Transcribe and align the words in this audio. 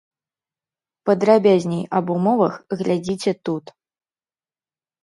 Падрабязней 1.09 1.83
аб 2.01 2.05
умовах 2.17 2.53
глядзіце 2.81 3.31
тут. 3.47 3.65